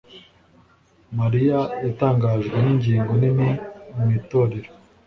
mariya 1.17 1.59
yatangajwe 1.85 2.55
ningingo 2.63 3.11
nini 3.21 3.49
mu 3.97 4.05
itorero 4.19 4.69